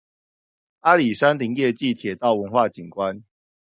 [0.79, 3.21] 阿里山林業暨鐵道文化景觀